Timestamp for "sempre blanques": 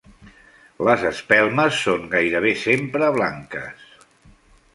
2.65-3.87